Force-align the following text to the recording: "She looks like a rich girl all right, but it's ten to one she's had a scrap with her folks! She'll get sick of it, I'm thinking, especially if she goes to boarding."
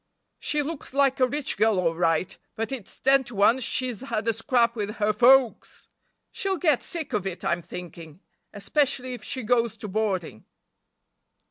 "She 0.39 0.63
looks 0.63 0.95
like 0.95 1.19
a 1.19 1.27
rich 1.27 1.57
girl 1.57 1.79
all 1.79 1.93
right, 1.93 2.35
but 2.55 2.71
it's 2.71 2.99
ten 2.99 3.23
to 3.25 3.35
one 3.35 3.59
she's 3.59 4.01
had 4.01 4.27
a 4.27 4.33
scrap 4.33 4.75
with 4.75 4.95
her 4.95 5.13
folks! 5.13 5.89
She'll 6.31 6.57
get 6.57 6.81
sick 6.81 7.13
of 7.13 7.27
it, 7.27 7.45
I'm 7.45 7.61
thinking, 7.61 8.19
especially 8.51 9.13
if 9.13 9.23
she 9.23 9.43
goes 9.43 9.77
to 9.77 9.87
boarding." 9.87 10.45